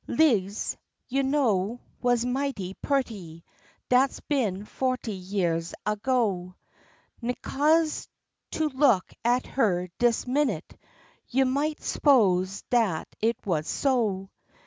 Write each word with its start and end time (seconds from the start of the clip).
Lize, 0.07 0.75
you 1.09 1.21
know, 1.21 1.79
wuz 2.01 2.25
mighty 2.25 2.73
purty 2.81 3.43
dat's 3.89 4.19
been 4.21 4.65
forty 4.65 5.13
yeahs 5.13 5.75
ago 5.85 6.55
'N 7.21 7.35
'cos 7.43 8.09
to 8.49 8.67
look 8.69 9.13
at 9.23 9.45
her 9.45 9.89
dis 9.99 10.25
minit, 10.25 10.75
you 11.27 11.45
might'n 11.45 11.83
spose 11.83 12.63
dat 12.71 13.15
it 13.21 13.37
wuz 13.45 13.65
so. 13.67 14.31